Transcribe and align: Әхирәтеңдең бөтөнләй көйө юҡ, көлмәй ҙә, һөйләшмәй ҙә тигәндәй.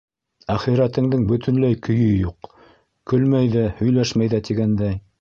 Әхирәтеңдең 0.53 1.27
бөтөнләй 1.33 1.77
көйө 1.89 2.09
юҡ, 2.23 2.51
көлмәй 3.13 3.55
ҙә, 3.59 3.71
һөйләшмәй 3.83 4.37
ҙә 4.37 4.47
тигәндәй. 4.51 5.03